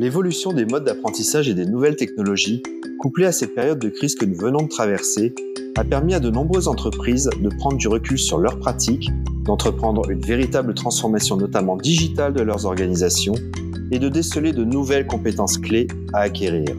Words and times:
L'évolution 0.00 0.54
des 0.54 0.64
modes 0.64 0.84
d'apprentissage 0.84 1.50
et 1.50 1.54
des 1.54 1.66
nouvelles 1.66 1.96
technologies, 1.96 2.62
couplée 3.00 3.26
à 3.26 3.32
cette 3.32 3.54
période 3.54 3.78
de 3.78 3.90
crise 3.90 4.14
que 4.14 4.24
nous 4.24 4.34
venons 4.34 4.62
de 4.62 4.68
traverser, 4.68 5.34
a 5.76 5.84
permis 5.84 6.14
à 6.14 6.20
de 6.20 6.30
nombreuses 6.30 6.68
entreprises 6.68 7.28
de 7.38 7.48
prendre 7.50 7.76
du 7.76 7.86
recul 7.86 8.18
sur 8.18 8.38
leurs 8.38 8.58
pratiques, 8.58 9.10
d'entreprendre 9.44 10.08
une 10.10 10.22
véritable 10.22 10.72
transformation 10.72 11.36
notamment 11.36 11.76
digitale 11.76 12.32
de 12.32 12.40
leurs 12.40 12.64
organisations 12.64 13.34
et 13.90 13.98
de 13.98 14.08
déceler 14.08 14.52
de 14.52 14.64
nouvelles 14.64 15.06
compétences 15.06 15.58
clés 15.58 15.86
à 16.14 16.20
acquérir. 16.20 16.76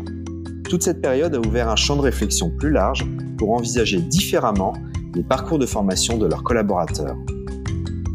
Toute 0.67 0.81
cette 0.81 0.99
période 0.99 1.35
a 1.35 1.39
ouvert 1.39 1.69
un 1.69 1.75
champ 1.75 1.97
de 1.97 2.01
réflexion 2.01 2.49
plus 2.49 2.71
large 2.71 3.05
pour 3.37 3.51
envisager 3.51 3.99
différemment 3.99 4.73
les 5.13 5.23
parcours 5.23 5.59
de 5.59 5.67
formation 5.67 6.17
de 6.17 6.25
leurs 6.25 6.43
collaborateurs. 6.43 7.17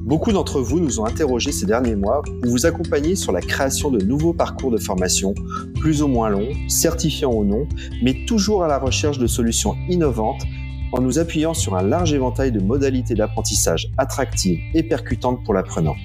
Beaucoup 0.07 0.31
d'entre 0.31 0.61
vous 0.61 0.79
nous 0.79 1.01
ont 1.01 1.05
interrogés 1.05 1.51
ces 1.51 1.67
derniers 1.67 1.97
mois 1.97 2.23
pour 2.23 2.53
vous 2.53 2.65
accompagner 2.65 3.17
sur 3.17 3.33
la 3.33 3.41
création 3.41 3.91
de 3.91 4.05
nouveaux 4.05 4.33
parcours 4.33 4.71
de 4.71 4.79
formation, 4.79 5.35
plus 5.81 6.01
ou 6.01 6.07
moins 6.07 6.29
longs, 6.29 6.53
certifiants 6.69 7.33
ou 7.33 7.45
non, 7.45 7.67
mais 8.05 8.25
toujours 8.25 8.63
à 8.63 8.69
la 8.69 8.79
recherche 8.79 9.19
de 9.19 9.27
solutions 9.27 9.75
innovantes 9.89 10.45
en 10.93 11.01
nous 11.01 11.19
appuyant 11.19 11.55
sur 11.55 11.75
un 11.75 11.83
large 11.83 12.13
éventail 12.13 12.53
de 12.53 12.61
modalités 12.61 13.15
d'apprentissage 13.15 13.91
attractives 13.99 14.61
et 14.75 14.85
percutantes 14.85 15.43
pour 15.45 15.55
l'apprenant. 15.55 15.97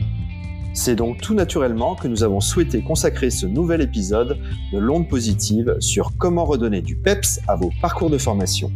C'est 0.74 0.96
donc 0.96 1.22
tout 1.22 1.36
naturellement 1.36 1.94
que 1.94 2.08
nous 2.08 2.24
avons 2.24 2.40
souhaité 2.40 2.82
consacrer 2.82 3.30
ce 3.30 3.46
nouvel 3.46 3.82
épisode 3.82 4.40
de 4.74 4.80
l'onde 4.80 5.10
positive 5.10 5.76
sur 5.80 6.18
comment 6.18 6.46
redonner 6.46 6.82
du 6.82 6.96
PEPS 6.96 7.40
à 7.48 7.56
vos 7.56 7.70
parcours 7.84 8.10
de 8.10 8.18
formation. 8.18 8.72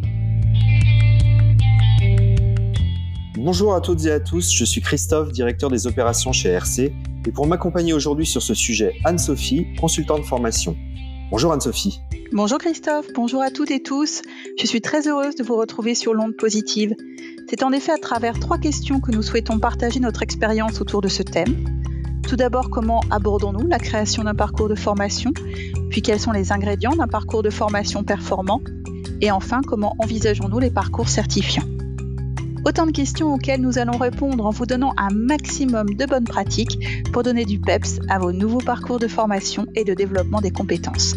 Bonjour 3.45 3.75
à 3.75 3.79
toutes 3.79 4.03
et 4.05 4.11
à 4.11 4.19
tous, 4.19 4.51
je 4.51 4.65
suis 4.65 4.81
Christophe, 4.81 5.31
directeur 5.31 5.69
des 5.69 5.85
opérations 5.85 6.31
chez 6.31 6.49
RC, 6.49 6.91
et 7.27 7.31
pour 7.31 7.45
m'accompagner 7.45 7.93
aujourd'hui 7.93 8.25
sur 8.25 8.41
ce 8.41 8.55
sujet, 8.55 8.95
Anne-Sophie, 9.03 9.67
consultante 9.79 10.21
de 10.21 10.25
formation. 10.25 10.75
Bonjour 11.29 11.53
Anne-Sophie. 11.53 12.01
Bonjour 12.33 12.57
Christophe, 12.57 13.05
bonjour 13.13 13.43
à 13.43 13.51
toutes 13.51 13.69
et 13.69 13.83
tous. 13.83 14.23
Je 14.57 14.65
suis 14.65 14.81
très 14.81 15.07
heureuse 15.07 15.35
de 15.35 15.43
vous 15.43 15.55
retrouver 15.57 15.93
sur 15.93 16.15
l'onde 16.15 16.35
positive. 16.35 16.95
C'est 17.47 17.61
en 17.61 17.71
effet 17.71 17.91
à 17.91 17.99
travers 17.99 18.39
trois 18.39 18.57
questions 18.57 18.99
que 18.99 19.11
nous 19.11 19.21
souhaitons 19.21 19.59
partager 19.59 19.99
notre 19.99 20.23
expérience 20.23 20.81
autour 20.81 21.01
de 21.01 21.07
ce 21.07 21.21
thème. 21.21 21.65
Tout 22.27 22.37
d'abord, 22.37 22.71
comment 22.71 23.01
abordons-nous 23.11 23.67
la 23.67 23.77
création 23.77 24.23
d'un 24.23 24.33
parcours 24.33 24.69
de 24.69 24.75
formation? 24.75 25.31
Puis 25.91 26.01
quels 26.01 26.19
sont 26.19 26.31
les 26.31 26.51
ingrédients 26.51 26.95
d'un 26.95 27.07
parcours 27.07 27.43
de 27.43 27.51
formation 27.51 28.03
performant? 28.03 28.61
Et 29.21 29.29
enfin, 29.29 29.61
comment 29.61 29.95
envisageons-nous 29.99 30.57
les 30.57 30.71
parcours 30.71 31.09
certifiants? 31.09 31.74
Autant 32.67 32.87
de 32.87 32.91
questions 32.91 33.31
auxquelles 33.31 33.61
nous 33.61 33.77
allons 33.77 33.99
répondre 33.99 34.43
en 34.43 34.49
vous 34.49 34.65
donnant 34.65 34.95
un 34.97 35.09
maximum 35.13 35.93
de 35.93 36.05
bonnes 36.07 36.23
pratiques 36.23 36.79
pour 37.13 37.21
donner 37.21 37.45
du 37.45 37.61
PEPS 37.61 37.99
à 38.09 38.17
vos 38.17 38.31
nouveaux 38.31 38.57
parcours 38.57 38.97
de 38.97 39.07
formation 39.07 39.67
et 39.75 39.83
de 39.83 39.93
développement 39.93 40.41
des 40.41 40.49
compétences. 40.49 41.13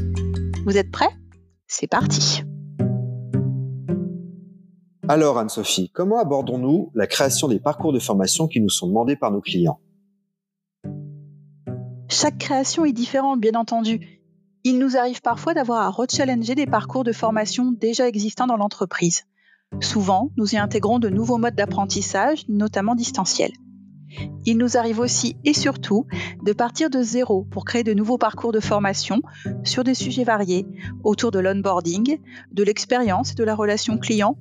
Vous 0.66 0.76
êtes 0.76 0.90
prêts? 0.90 1.08
C'est 1.66 1.86
parti 1.86 2.42
Alors 5.08 5.38
Anne-Sophie, 5.38 5.90
comment 5.94 6.18
abordons-nous 6.18 6.90
la 6.94 7.06
création 7.06 7.48
des 7.48 7.60
parcours 7.60 7.94
de 7.94 7.98
formation 7.98 8.46
qui 8.46 8.60
nous 8.60 8.68
sont 8.68 8.88
demandés 8.88 9.16
par 9.16 9.30
nos 9.30 9.40
clients? 9.40 9.80
Chaque 12.10 12.36
création 12.36 12.84
est 12.84 12.92
différente, 12.92 13.40
bien 13.40 13.54
entendu. 13.54 14.20
Il 14.64 14.78
nous 14.78 14.98
arrive 14.98 15.22
parfois 15.22 15.54
d'avoir 15.54 15.80
à 15.80 15.88
rechallenger 15.88 16.54
des 16.54 16.66
parcours 16.66 17.04
de 17.04 17.12
formation 17.12 17.72
déjà 17.72 18.06
existants 18.06 18.46
dans 18.46 18.58
l'entreprise. 18.58 19.24
Souvent, 19.80 20.30
nous 20.36 20.54
y 20.54 20.58
intégrons 20.58 20.98
de 20.98 21.08
nouveaux 21.08 21.38
modes 21.38 21.54
d'apprentissage, 21.54 22.44
notamment 22.48 22.94
distanciels. 22.94 23.52
Il 24.44 24.56
nous 24.56 24.76
arrive 24.76 24.98
aussi 24.98 25.36
et 25.44 25.52
surtout 25.52 26.06
de 26.42 26.52
partir 26.52 26.90
de 26.90 27.02
zéro 27.02 27.44
pour 27.44 27.64
créer 27.64 27.84
de 27.84 27.92
nouveaux 27.92 28.18
parcours 28.18 28.52
de 28.52 28.60
formation 28.60 29.20
sur 29.64 29.84
des 29.84 29.94
sujets 29.94 30.24
variés 30.24 30.66
autour 31.04 31.30
de 31.30 31.38
l'onboarding, 31.38 32.18
de 32.50 32.62
l'expérience 32.62 33.32
et 33.32 33.34
de 33.34 33.44
la 33.44 33.54
relation 33.54 33.98
client, 33.98 34.36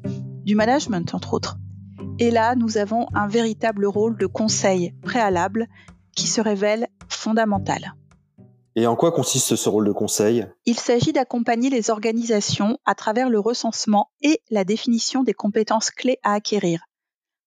du 0.46 0.56
management 0.56 1.14
entre 1.14 1.34
autres. 1.34 1.58
Et 2.20 2.32
là, 2.32 2.56
nous 2.56 2.78
avons 2.78 3.08
un 3.14 3.28
véritable 3.28 3.86
rôle 3.86 4.18
de 4.18 4.26
conseil 4.26 4.94
préalable 5.04 5.68
qui 6.16 6.28
se 6.28 6.42
révèle 6.42 6.88
fondamental. 7.10 7.94
Et 8.80 8.86
en 8.86 8.96
quoi 8.96 9.12
consiste 9.12 9.56
ce 9.56 9.70
rôle 9.70 9.88
de 9.88 9.92
conseil? 9.92 10.46
Il 10.66 10.78
s'agit 10.78 11.12
d'accompagner 11.12 11.72
les 11.72 11.90
organisations 11.90 12.78
à 12.86 12.94
travers 12.94 13.28
le 13.28 13.40
recensement 13.40 14.12
et 14.22 14.40
la 14.52 14.64
définition 14.66 15.24
des 15.24 15.34
compétences 15.34 15.90
clés 15.90 16.20
à 16.22 16.34
acquérir. 16.34 16.82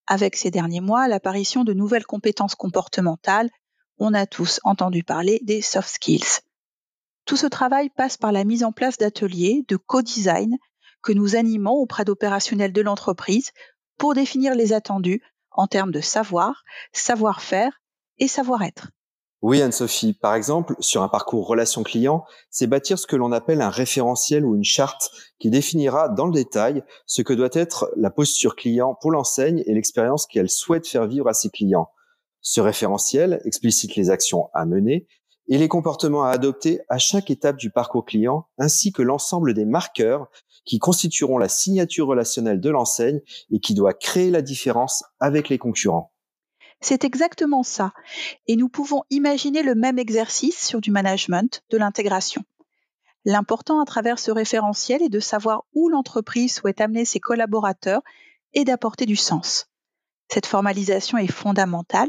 Avec 0.09 0.35
ces 0.35 0.51
derniers 0.51 0.81
mois, 0.81 1.07
l'apparition 1.07 1.63
de 1.63 1.73
nouvelles 1.73 2.05
compétences 2.05 2.57
comportementales, 2.57 3.49
on 3.99 4.13
a 4.13 4.27
tous 4.27 4.59
entendu 4.65 5.05
parler 5.05 5.39
des 5.45 5.63
soft 5.63 5.89
skills. 5.89 6.41
Tout 7.27 7.37
ce 7.37 7.47
travail 7.47 7.91
passe 7.91 8.17
par 8.17 8.33
la 8.33 8.43
mise 8.43 8.65
en 8.65 8.73
place 8.73 8.99
d'ateliers 8.99 9.65
de 9.69 9.77
co-design 9.77 10.57
que 11.01 11.13
nous 11.13 11.37
animons 11.37 11.75
auprès 11.75 12.05
d'opérationnels 12.05 12.73
de 12.73 12.83
l'entreprise 12.83 13.53
pour 13.99 14.15
définir 14.15 14.57
les 14.57 14.73
attendus 14.73 15.23
en 15.53 15.69
termes 15.69 15.93
de 15.93 16.01
savoir, 16.01 16.65
savoir-faire 16.93 17.81
et 18.19 18.27
savoir-être. 18.27 18.89
Oui, 19.43 19.63
Anne-Sophie. 19.63 20.13
Par 20.13 20.35
exemple, 20.35 20.75
sur 20.81 21.03
un 21.03 21.09
parcours 21.09 21.47
relation 21.47 21.83
client, 21.83 22.25
c'est 22.51 22.67
bâtir 22.67 22.99
ce 22.99 23.07
que 23.07 23.17
l'on 23.17 23.33
appelle 23.33 23.63
un 23.63 23.71
référentiel 23.71 24.45
ou 24.45 24.55
une 24.55 24.65
charte 24.65 25.11
qui 25.39 25.49
définira 25.49 26.11
dans 26.11 26.27
le 26.27 26.33
détail 26.33 26.85
ce 27.07 27.23
que 27.23 27.33
doit 27.33 27.49
être 27.53 27.91
la 27.97 28.11
posture 28.11 28.55
client 28.55 28.99
pour 29.01 29.11
l'enseigne 29.11 29.63
et 29.65 29.73
l'expérience 29.73 30.27
qu'elle 30.27 30.51
souhaite 30.51 30.87
faire 30.87 31.07
vivre 31.07 31.27
à 31.27 31.33
ses 31.33 31.49
clients. 31.49 31.89
Ce 32.43 32.61
référentiel 32.61 33.41
explicite 33.47 33.97
les 33.97 34.11
actions 34.11 34.51
à 34.53 34.67
mener 34.67 35.07
et 35.49 35.57
les 35.57 35.69
comportements 35.69 36.25
à 36.25 36.31
adopter 36.31 36.83
à 36.91 36.99
chaque 36.99 37.31
étape 37.31 37.57
du 37.57 37.71
parcours 37.71 38.05
client, 38.05 38.47
ainsi 38.59 38.93
que 38.93 39.03
l'ensemble 39.03 39.55
des 39.55 39.65
marqueurs 39.65 40.29
qui 40.67 40.79
constitueront 40.79 41.39
la 41.39 41.49
signature 41.49 42.07
relationnelle 42.07 42.61
de 42.61 42.71
l'enseigne 42.71 43.21
et 43.51 43.59
qui 43.59 43.73
doit 43.73 43.95
créer 43.95 44.31
la 44.31 44.43
différence 44.43 45.03
avec 45.19 45.49
les 45.49 45.59
concurrents. 45.59 46.10
C'est 46.81 47.05
exactement 47.05 47.63
ça. 47.63 47.93
Et 48.47 48.57
nous 48.57 48.69
pouvons 48.69 49.03
imaginer 49.11 49.63
le 49.63 49.75
même 49.75 49.99
exercice 49.99 50.67
sur 50.67 50.81
du 50.81 50.91
management, 50.91 51.63
de 51.71 51.77
l'intégration. 51.77 52.43
L'important 53.27 53.81
à 53.81 53.85
travers 53.85 54.19
ce 54.19 54.31
référentiel 54.31 55.03
est 55.03 55.11
de 55.11 55.21
savoir 55.21 55.65
où 55.75 55.91
l'entreprise 55.91 56.55
souhaite 56.55 56.81
amener 56.81 57.05
ses 57.05 57.21
collaborateurs 57.21 58.01
et 58.55 58.65
d'apporter 58.65 59.05
du 59.05 59.17
sens. 59.17 59.67
Cette 60.33 60.47
formalisation 60.47 61.19
est 61.19 61.31
fondamentale 61.31 62.09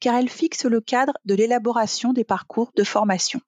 car 0.00 0.16
elle 0.16 0.28
fixe 0.28 0.64
le 0.64 0.80
cadre 0.80 1.12
de 1.24 1.34
l'élaboration 1.34 2.12
des 2.12 2.24
parcours 2.24 2.72
de 2.76 2.84
formation. 2.84 3.40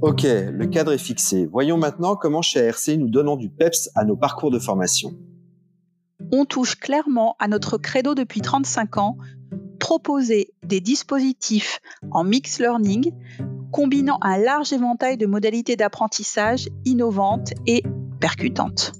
Ok, 0.00 0.22
le 0.22 0.66
cadre 0.66 0.92
est 0.92 0.98
fixé. 0.98 1.46
Voyons 1.46 1.78
maintenant 1.78 2.14
comment 2.14 2.42
chez 2.42 2.68
ARC 2.68 2.88
nous 2.88 3.08
donnons 3.08 3.36
du 3.36 3.48
PEPS 3.48 3.90
à 3.94 4.04
nos 4.04 4.16
parcours 4.16 4.50
de 4.50 4.58
formation 4.58 5.16
on 6.32 6.44
touche 6.44 6.76
clairement 6.76 7.36
à 7.38 7.48
notre 7.48 7.78
credo 7.78 8.14
depuis 8.14 8.40
35 8.40 8.98
ans, 8.98 9.18
proposer 9.78 10.54
des 10.64 10.80
dispositifs 10.80 11.80
en 12.10 12.24
mix 12.24 12.58
learning 12.58 13.12
combinant 13.70 14.18
un 14.22 14.38
large 14.38 14.72
éventail 14.72 15.16
de 15.16 15.26
modalités 15.26 15.74
d'apprentissage 15.74 16.68
innovantes 16.84 17.52
et 17.66 17.82
percutantes. 18.20 18.92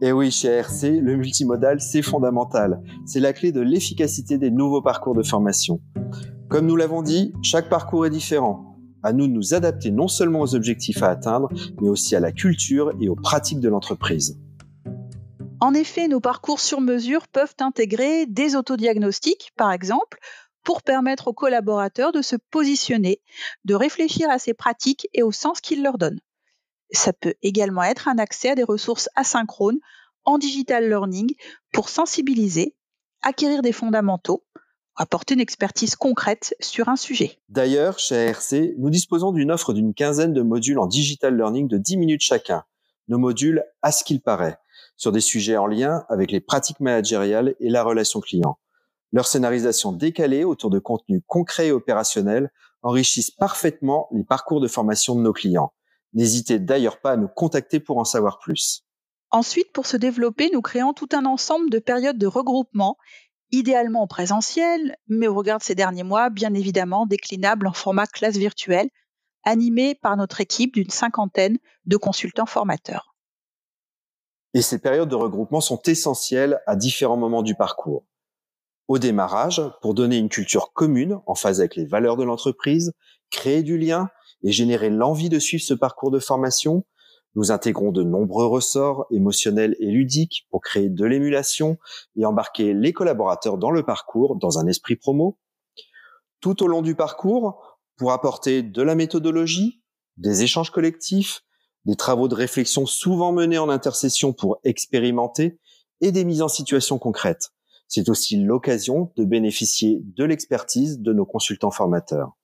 Et 0.00 0.10
oui, 0.10 0.30
chez 0.30 0.48
RC, 0.48 1.00
le 1.00 1.16
multimodal, 1.16 1.80
c'est 1.80 2.02
fondamental. 2.02 2.80
C'est 3.06 3.20
la 3.20 3.32
clé 3.32 3.52
de 3.52 3.60
l'efficacité 3.60 4.36
des 4.36 4.50
nouveaux 4.50 4.82
parcours 4.82 5.14
de 5.14 5.22
formation. 5.22 5.80
Comme 6.48 6.66
nous 6.66 6.76
l'avons 6.76 7.02
dit, 7.02 7.32
chaque 7.42 7.68
parcours 7.68 8.04
est 8.06 8.10
différent. 8.10 8.78
À 9.02 9.12
nous 9.12 9.28
de 9.28 9.32
nous 9.32 9.54
adapter 9.54 9.90
non 9.90 10.08
seulement 10.08 10.40
aux 10.40 10.54
objectifs 10.54 11.02
à 11.02 11.10
atteindre, 11.10 11.48
mais 11.80 11.88
aussi 11.88 12.16
à 12.16 12.20
la 12.20 12.32
culture 12.32 12.92
et 13.00 13.08
aux 13.08 13.16
pratiques 13.16 13.60
de 13.60 13.68
l'entreprise. 13.68 14.40
En 15.62 15.74
effet, 15.74 16.08
nos 16.08 16.18
parcours 16.18 16.58
sur 16.58 16.80
mesure 16.80 17.28
peuvent 17.28 17.54
intégrer 17.60 18.26
des 18.26 18.56
autodiagnostics, 18.56 19.52
par 19.56 19.70
exemple, 19.70 20.18
pour 20.64 20.82
permettre 20.82 21.28
aux 21.28 21.32
collaborateurs 21.32 22.10
de 22.10 22.20
se 22.20 22.34
positionner, 22.34 23.20
de 23.64 23.76
réfléchir 23.76 24.28
à 24.28 24.40
ces 24.40 24.54
pratiques 24.54 25.06
et 25.14 25.22
au 25.22 25.30
sens 25.30 25.60
qu'ils 25.60 25.84
leur 25.84 25.98
donnent. 25.98 26.18
Ça 26.90 27.12
peut 27.12 27.34
également 27.42 27.84
être 27.84 28.08
un 28.08 28.18
accès 28.18 28.50
à 28.50 28.54
des 28.56 28.64
ressources 28.64 29.08
asynchrones 29.14 29.78
en 30.24 30.36
digital 30.36 30.88
learning 30.88 31.32
pour 31.72 31.90
sensibiliser, 31.90 32.74
acquérir 33.22 33.62
des 33.62 33.70
fondamentaux, 33.70 34.44
apporter 34.96 35.34
une 35.34 35.40
expertise 35.40 35.94
concrète 35.94 36.56
sur 36.58 36.88
un 36.88 36.96
sujet. 36.96 37.38
D'ailleurs, 37.48 38.00
chez 38.00 38.30
ARC, 38.30 38.52
nous 38.78 38.90
disposons 38.90 39.30
d'une 39.30 39.52
offre 39.52 39.74
d'une 39.74 39.94
quinzaine 39.94 40.32
de 40.32 40.42
modules 40.42 40.80
en 40.80 40.88
digital 40.88 41.36
learning 41.36 41.68
de 41.68 41.78
10 41.78 41.98
minutes 41.98 42.22
chacun. 42.22 42.64
Nos 43.06 43.18
modules 43.18 43.62
à 43.80 43.92
ce 43.92 44.02
qu'il 44.02 44.20
paraît 44.20 44.58
sur 44.96 45.12
des 45.12 45.20
sujets 45.20 45.56
en 45.56 45.66
lien 45.66 46.04
avec 46.08 46.30
les 46.30 46.40
pratiques 46.40 46.80
managériales 46.80 47.54
et 47.60 47.68
la 47.68 47.82
relation 47.82 48.20
client. 48.20 48.58
Leur 49.12 49.26
scénarisation 49.26 49.92
décalée 49.92 50.44
autour 50.44 50.70
de 50.70 50.78
contenus 50.78 51.22
concrets 51.26 51.68
et 51.68 51.72
opérationnels 51.72 52.50
enrichissent 52.82 53.30
parfaitement 53.30 54.08
les 54.12 54.24
parcours 54.24 54.60
de 54.60 54.68
formation 54.68 55.14
de 55.14 55.20
nos 55.20 55.32
clients. 55.32 55.72
N'hésitez 56.14 56.58
d'ailleurs 56.58 57.00
pas 57.00 57.12
à 57.12 57.16
nous 57.16 57.28
contacter 57.28 57.80
pour 57.80 57.98
en 57.98 58.04
savoir 58.04 58.38
plus. 58.38 58.84
Ensuite, 59.30 59.72
pour 59.72 59.86
se 59.86 59.96
développer, 59.96 60.50
nous 60.52 60.60
créons 60.60 60.92
tout 60.92 61.08
un 61.12 61.24
ensemble 61.24 61.70
de 61.70 61.78
périodes 61.78 62.18
de 62.18 62.26
regroupement 62.26 62.96
idéalement 63.52 64.02
en 64.02 64.06
présentiel, 64.06 64.96
mais 65.08 65.28
au 65.28 65.34
regard 65.34 65.58
de 65.58 65.62
ces 65.62 65.74
derniers 65.74 66.02
mois, 66.02 66.30
bien 66.30 66.54
évidemment 66.54 67.06
déclinable 67.06 67.66
en 67.66 67.72
format 67.72 68.06
classe 68.06 68.36
virtuelle, 68.36 68.88
animé 69.44 69.94
par 69.94 70.16
notre 70.16 70.40
équipe 70.40 70.74
d'une 70.74 70.90
cinquantaine 70.90 71.58
de 71.84 71.96
consultants 71.96 72.46
formateurs. 72.46 73.11
Et 74.54 74.62
ces 74.62 74.78
périodes 74.78 75.08
de 75.08 75.14
regroupement 75.14 75.60
sont 75.60 75.80
essentielles 75.86 76.60
à 76.66 76.76
différents 76.76 77.16
moments 77.16 77.42
du 77.42 77.54
parcours. 77.54 78.04
Au 78.88 78.98
démarrage, 78.98 79.62
pour 79.80 79.94
donner 79.94 80.18
une 80.18 80.28
culture 80.28 80.72
commune 80.72 81.20
en 81.26 81.34
phase 81.34 81.60
avec 81.60 81.76
les 81.76 81.86
valeurs 81.86 82.16
de 82.16 82.24
l'entreprise, 82.24 82.92
créer 83.30 83.62
du 83.62 83.78
lien 83.78 84.10
et 84.42 84.52
générer 84.52 84.90
l'envie 84.90 85.28
de 85.28 85.38
suivre 85.38 85.62
ce 85.62 85.74
parcours 85.74 86.10
de 86.10 86.18
formation, 86.18 86.84
nous 87.34 87.50
intégrons 87.50 87.92
de 87.92 88.02
nombreux 88.02 88.46
ressorts 88.46 89.06
émotionnels 89.10 89.74
et 89.80 89.86
ludiques 89.86 90.46
pour 90.50 90.60
créer 90.60 90.90
de 90.90 91.04
l'émulation 91.06 91.78
et 92.16 92.26
embarquer 92.26 92.74
les 92.74 92.92
collaborateurs 92.92 93.56
dans 93.56 93.70
le 93.70 93.82
parcours 93.82 94.36
dans 94.36 94.58
un 94.58 94.66
esprit 94.66 94.96
promo. 94.96 95.38
Tout 96.40 96.62
au 96.62 96.66
long 96.66 96.82
du 96.82 96.94
parcours, 96.94 97.78
pour 97.96 98.12
apporter 98.12 98.62
de 98.62 98.82
la 98.82 98.94
méthodologie, 98.94 99.80
des 100.18 100.42
échanges 100.42 100.70
collectifs, 100.70 101.42
des 101.84 101.96
travaux 101.96 102.28
de 102.28 102.34
réflexion 102.34 102.86
souvent 102.86 103.32
menés 103.32 103.58
en 103.58 103.68
intercession 103.68 104.32
pour 104.32 104.58
expérimenter 104.64 105.58
et 106.00 106.12
des 106.12 106.24
mises 106.24 106.42
en 106.42 106.48
situation 106.48 106.98
concrètes. 106.98 107.50
C'est 107.88 108.08
aussi 108.08 108.36
l'occasion 108.36 109.12
de 109.16 109.24
bénéficier 109.24 110.00
de 110.02 110.24
l'expertise 110.24 111.00
de 111.00 111.12
nos 111.12 111.26
consultants 111.26 111.70
formateurs. 111.70 112.36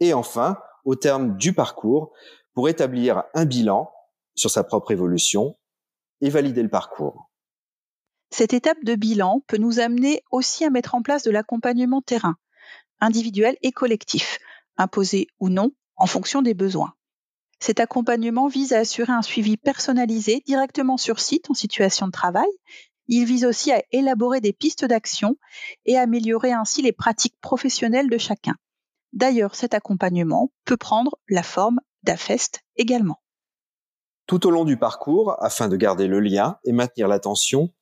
Et 0.00 0.14
enfin, 0.14 0.58
au 0.84 0.94
terme 0.96 1.36
du 1.36 1.52
parcours, 1.52 2.12
pour 2.54 2.68
établir 2.68 3.24
un 3.34 3.44
bilan 3.44 3.90
sur 4.34 4.50
sa 4.50 4.64
propre 4.64 4.90
évolution 4.90 5.58
et 6.20 6.30
valider 6.30 6.62
le 6.62 6.70
parcours. 6.70 7.30
Cette 8.30 8.54
étape 8.54 8.82
de 8.82 8.94
bilan 8.94 9.42
peut 9.46 9.58
nous 9.58 9.78
amener 9.78 10.22
aussi 10.30 10.64
à 10.64 10.70
mettre 10.70 10.94
en 10.94 11.02
place 11.02 11.22
de 11.22 11.30
l'accompagnement 11.30 12.00
terrain, 12.00 12.36
individuel 13.00 13.56
et 13.62 13.72
collectif, 13.72 14.38
imposé 14.78 15.26
ou 15.38 15.50
non 15.50 15.72
en 15.96 16.06
fonction 16.06 16.40
des 16.40 16.54
besoins. 16.54 16.94
Cet 17.62 17.78
accompagnement 17.78 18.48
vise 18.48 18.72
à 18.72 18.80
assurer 18.80 19.12
un 19.12 19.22
suivi 19.22 19.56
personnalisé 19.56 20.42
directement 20.44 20.96
sur 20.96 21.20
site 21.20 21.48
en 21.48 21.54
situation 21.54 22.08
de 22.08 22.10
travail. 22.10 22.48
Il 23.06 23.24
vise 23.24 23.44
aussi 23.44 23.70
à 23.70 23.80
élaborer 23.92 24.40
des 24.40 24.52
pistes 24.52 24.84
d'action 24.84 25.36
et 25.86 25.96
à 25.96 26.00
améliorer 26.00 26.50
ainsi 26.50 26.82
les 26.82 26.90
pratiques 26.90 27.40
professionnelles 27.40 28.10
de 28.10 28.18
chacun. 28.18 28.56
D'ailleurs, 29.12 29.54
cet 29.54 29.74
accompagnement 29.74 30.50
peut 30.64 30.76
prendre 30.76 31.16
la 31.28 31.44
forme 31.44 31.78
d'AFEST 32.02 32.64
également. 32.74 33.22
Tout 34.26 34.44
au 34.44 34.50
long 34.50 34.64
du 34.64 34.76
parcours, 34.76 35.36
afin 35.38 35.68
de 35.68 35.76
garder 35.76 36.08
le 36.08 36.18
lien 36.18 36.58
et 36.64 36.72
maintenir 36.72 37.06
l'attention, 37.06 37.72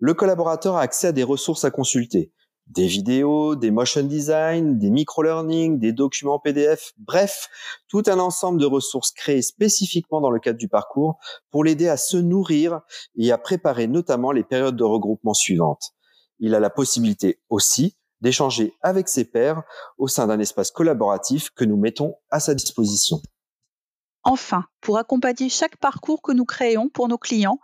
le 0.00 0.14
collaborateur 0.14 0.74
a 0.74 0.82
accès 0.82 1.06
à 1.06 1.12
des 1.12 1.22
ressources 1.22 1.64
à 1.64 1.70
consulter. 1.70 2.32
Des 2.68 2.86
vidéos, 2.86 3.56
des 3.56 3.70
motion 3.70 4.02
design, 4.02 4.78
des 4.78 4.90
micro-learning, 4.90 5.78
des 5.78 5.92
documents 5.92 6.38
PDF, 6.38 6.92
bref, 6.98 7.48
tout 7.88 8.02
un 8.06 8.18
ensemble 8.18 8.60
de 8.60 8.66
ressources 8.66 9.10
créées 9.12 9.42
spécifiquement 9.42 10.20
dans 10.20 10.30
le 10.30 10.38
cadre 10.38 10.58
du 10.58 10.68
parcours 10.68 11.18
pour 11.50 11.64
l'aider 11.64 11.88
à 11.88 11.96
se 11.96 12.18
nourrir 12.18 12.80
et 13.16 13.32
à 13.32 13.38
préparer 13.38 13.86
notamment 13.86 14.32
les 14.32 14.44
périodes 14.44 14.76
de 14.76 14.84
regroupement 14.84 15.34
suivantes. 15.34 15.94
Il 16.40 16.54
a 16.54 16.60
la 16.60 16.70
possibilité 16.70 17.40
aussi 17.48 17.96
d'échanger 18.20 18.74
avec 18.82 19.08
ses 19.08 19.24
pairs 19.24 19.62
au 19.96 20.08
sein 20.08 20.26
d'un 20.26 20.38
espace 20.38 20.70
collaboratif 20.70 21.50
que 21.50 21.64
nous 21.64 21.76
mettons 21.76 22.16
à 22.30 22.40
sa 22.40 22.54
disposition. 22.54 23.20
Enfin, 24.24 24.64
pour 24.80 24.98
accompagner 24.98 25.48
chaque 25.48 25.76
parcours 25.76 26.20
que 26.20 26.32
nous 26.32 26.44
créons 26.44 26.88
pour 26.88 27.08
nos 27.08 27.18
clients, 27.18 27.60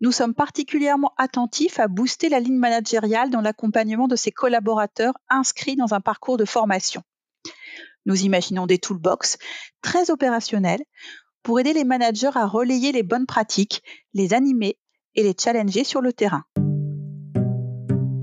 nous 0.00 0.12
sommes 0.12 0.34
particulièrement 0.34 1.12
attentifs 1.16 1.80
à 1.80 1.88
booster 1.88 2.28
la 2.28 2.40
ligne 2.40 2.58
managériale 2.58 3.30
dans 3.30 3.40
l'accompagnement 3.40 4.06
de 4.06 4.16
ces 4.16 4.30
collaborateurs 4.30 5.14
inscrits 5.28 5.76
dans 5.76 5.92
un 5.92 6.00
parcours 6.00 6.36
de 6.36 6.44
formation. 6.44 7.02
Nous 8.06 8.22
imaginons 8.22 8.66
des 8.66 8.78
toolbox 8.78 9.38
très 9.82 10.10
opérationnels 10.10 10.82
pour 11.42 11.58
aider 11.58 11.72
les 11.72 11.84
managers 11.84 12.30
à 12.34 12.46
relayer 12.46 12.92
les 12.92 13.02
bonnes 13.02 13.26
pratiques, 13.26 13.82
les 14.14 14.34
animer 14.34 14.78
et 15.14 15.22
les 15.22 15.34
challenger 15.38 15.84
sur 15.84 16.00
le 16.00 16.12
terrain. 16.12 16.44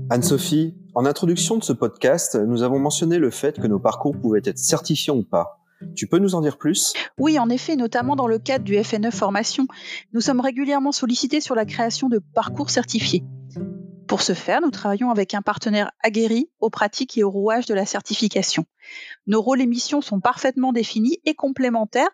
Anne-Sophie, 0.08 0.74
en 0.94 1.04
introduction 1.04 1.58
de 1.58 1.64
ce 1.64 1.72
podcast, 1.72 2.36
nous 2.36 2.62
avons 2.62 2.78
mentionné 2.78 3.18
le 3.18 3.30
fait 3.30 3.60
que 3.60 3.66
nos 3.66 3.80
parcours 3.80 4.16
pouvaient 4.18 4.42
être 4.44 4.58
certifiants 4.58 5.16
ou 5.16 5.24
pas. 5.24 5.65
Tu 5.94 6.06
peux 6.06 6.18
nous 6.18 6.34
en 6.34 6.40
dire 6.40 6.58
plus? 6.58 6.94
Oui, 7.18 7.38
en 7.38 7.48
effet, 7.48 7.76
notamment 7.76 8.16
dans 8.16 8.26
le 8.26 8.38
cadre 8.38 8.64
du 8.64 8.82
FNE 8.82 9.10
Formation, 9.10 9.66
nous 10.12 10.20
sommes 10.20 10.40
régulièrement 10.40 10.92
sollicités 10.92 11.40
sur 11.40 11.54
la 11.54 11.64
création 11.66 12.08
de 12.08 12.18
parcours 12.18 12.70
certifiés. 12.70 13.24
Pour 14.06 14.22
ce 14.22 14.34
faire, 14.34 14.60
nous 14.60 14.70
travaillons 14.70 15.10
avec 15.10 15.34
un 15.34 15.42
partenaire 15.42 15.90
aguerri 16.02 16.48
aux 16.60 16.70
pratiques 16.70 17.18
et 17.18 17.24
aux 17.24 17.30
rouages 17.30 17.66
de 17.66 17.74
la 17.74 17.84
certification. 17.84 18.64
Nos 19.26 19.42
rôles 19.42 19.60
et 19.60 19.66
missions 19.66 20.00
sont 20.00 20.20
parfaitement 20.20 20.72
définis 20.72 21.18
et 21.24 21.34
complémentaires 21.34 22.10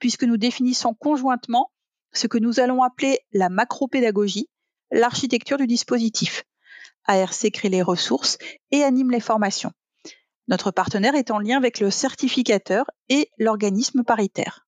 puisque 0.00 0.24
nous 0.24 0.36
définissons 0.36 0.94
conjointement 0.94 1.70
ce 2.12 2.26
que 2.26 2.38
nous 2.38 2.58
allons 2.58 2.82
appeler 2.82 3.20
la 3.32 3.48
macro-pédagogie, 3.48 4.48
l'architecture 4.90 5.58
du 5.58 5.66
dispositif. 5.66 6.44
ARC 7.04 7.50
crée 7.52 7.68
les 7.68 7.82
ressources 7.82 8.38
et 8.72 8.82
anime 8.82 9.12
les 9.12 9.20
formations. 9.20 9.72
Notre 10.48 10.70
partenaire 10.70 11.16
est 11.16 11.32
en 11.32 11.40
lien 11.40 11.56
avec 11.56 11.80
le 11.80 11.90
certificateur 11.90 12.86
et 13.08 13.30
l'organisme 13.38 14.04
paritaire. 14.04 14.66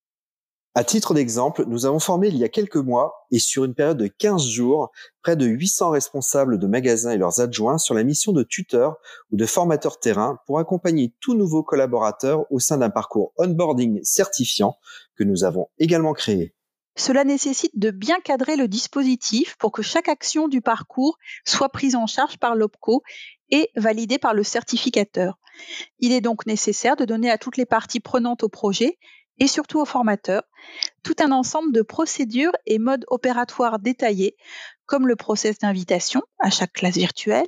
À 0.74 0.84
titre 0.84 1.14
d'exemple, 1.14 1.64
nous 1.66 1.86
avons 1.86 1.98
formé 1.98 2.28
il 2.28 2.36
y 2.36 2.44
a 2.44 2.48
quelques 2.48 2.76
mois 2.76 3.26
et 3.30 3.38
sur 3.38 3.64
une 3.64 3.74
période 3.74 3.96
de 3.96 4.06
15 4.06 4.44
jours, 4.46 4.90
près 5.22 5.34
de 5.34 5.46
800 5.46 5.90
responsables 5.90 6.58
de 6.58 6.66
magasins 6.66 7.10
et 7.10 7.16
leurs 7.16 7.40
adjoints 7.40 7.78
sur 7.78 7.94
la 7.94 8.04
mission 8.04 8.32
de 8.32 8.42
tuteur 8.42 8.96
ou 9.32 9.36
de 9.36 9.46
formateur 9.46 9.98
terrain 9.98 10.38
pour 10.46 10.58
accompagner 10.58 11.14
tout 11.20 11.34
nouveau 11.34 11.62
collaborateur 11.62 12.44
au 12.50 12.58
sein 12.58 12.78
d'un 12.78 12.90
parcours 12.90 13.32
onboarding 13.38 14.00
certifiant 14.02 14.78
que 15.16 15.24
nous 15.24 15.44
avons 15.44 15.68
également 15.78 16.12
créé. 16.12 16.54
Cela 16.98 17.22
nécessite 17.22 17.78
de 17.78 17.92
bien 17.92 18.18
cadrer 18.18 18.56
le 18.56 18.66
dispositif 18.66 19.56
pour 19.58 19.70
que 19.70 19.82
chaque 19.82 20.08
action 20.08 20.48
du 20.48 20.60
parcours 20.60 21.16
soit 21.44 21.68
prise 21.68 21.94
en 21.94 22.06
charge 22.06 22.38
par 22.38 22.56
l'OPCO 22.56 23.02
et 23.50 23.70
validée 23.76 24.18
par 24.18 24.34
le 24.34 24.42
certificateur. 24.42 25.38
Il 25.98 26.12
est 26.12 26.20
donc 26.20 26.46
nécessaire 26.46 26.96
de 26.96 27.04
donner 27.04 27.30
à 27.30 27.38
toutes 27.38 27.56
les 27.56 27.66
parties 27.66 28.00
prenantes 28.00 28.42
au 28.42 28.48
projet 28.48 28.98
et 29.38 29.46
surtout 29.46 29.80
aux 29.80 29.84
formateurs 29.84 30.42
tout 31.02 31.14
un 31.20 31.32
ensemble 31.32 31.72
de 31.72 31.82
procédures 31.82 32.52
et 32.66 32.78
modes 32.78 33.04
opératoires 33.08 33.78
détaillés 33.78 34.36
comme 34.86 35.06
le 35.06 35.16
process 35.16 35.58
d'invitation 35.58 36.22
à 36.38 36.50
chaque 36.50 36.72
classe 36.72 36.96
virtuelle, 36.96 37.46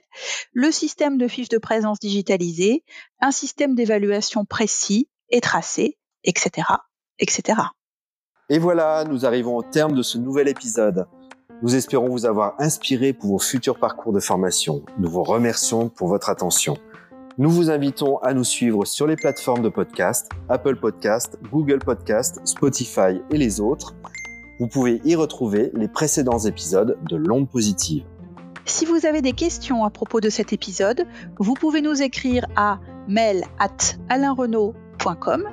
le 0.53 0.71
système 0.71 1.17
de 1.17 1.27
fiches 1.27 1.49
de 1.49 1.59
présence 1.59 1.99
digitalisées, 1.99 2.85
un 3.21 3.33
système 3.33 3.75
d'évaluation 3.75 4.45
précis 4.45 5.09
et 5.31 5.41
tracé, 5.41 5.99
etc., 6.23 6.69
etc. 7.19 7.61
Et 8.51 8.59
voilà, 8.59 9.05
nous 9.05 9.25
arrivons 9.25 9.57
au 9.57 9.63
terme 9.63 9.95
de 9.95 10.03
ce 10.03 10.19
nouvel 10.19 10.49
épisode. 10.49 11.07
Nous 11.63 11.77
espérons 11.77 12.09
vous 12.09 12.25
avoir 12.25 12.55
inspiré 12.59 13.13
pour 13.13 13.33
vos 13.33 13.39
futurs 13.39 13.79
parcours 13.79 14.15
de 14.15 14.21
formation. 14.21 14.83
Nous 14.99 15.11
vous 15.11 15.23
remercions 15.23 15.91
pour 15.91 16.09
votre 16.09 16.31
attention. 16.31 16.79
Nous 17.37 17.51
vous 17.51 17.69
invitons 17.71 18.17
à 18.21 18.33
nous 18.33 18.45
suivre 18.45 18.87
sur 18.87 19.07
les 19.07 19.15
plateformes 19.15 19.61
de 19.61 19.69
podcast, 19.69 20.31
Apple 20.49 20.77
Podcast, 20.77 21.39
Google 21.53 21.81
Podcast, 21.81 22.41
Spotify 22.45 23.21
et 23.31 23.37
les 23.37 23.61
autres. 23.61 23.95
Vous 24.59 24.69
pouvez 24.69 25.03
y 25.05 25.15
retrouver 25.15 25.71
les 25.75 25.87
précédents 25.87 26.39
épisodes 26.39 26.97
de 27.07 27.17
L'onde 27.17 27.51
positive. 27.51 28.05
Si 28.65 28.87
vous 28.87 29.05
avez 29.05 29.21
des 29.21 29.35
questions 29.35 29.85
à 29.85 29.91
propos 29.91 30.23
de 30.23 30.31
cet 30.31 30.55
épisode, 30.55 31.07
vous 31.39 31.53
pouvez 31.53 31.83
nous 31.83 32.01
écrire 32.01 32.47
à 32.57 32.81
mail 33.07 33.45
at 33.59 33.99
alainrenault.com 34.09 35.45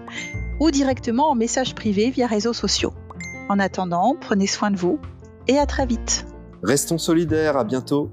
ou 0.61 0.71
directement 0.71 1.31
en 1.31 1.35
message 1.35 1.75
privé 1.75 2.11
via 2.11 2.27
réseaux 2.27 2.53
sociaux. 2.53 2.93
En 3.49 3.59
attendant, 3.59 4.15
prenez 4.19 4.47
soin 4.47 4.71
de 4.71 4.77
vous 4.77 4.99
et 5.47 5.57
à 5.57 5.65
très 5.65 5.85
vite. 5.85 6.25
Restons 6.63 6.97
solidaires, 6.97 7.57
à 7.57 7.63
bientôt. 7.63 8.09